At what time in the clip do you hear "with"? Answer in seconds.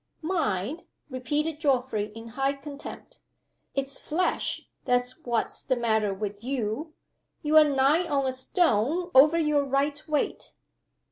6.11-6.43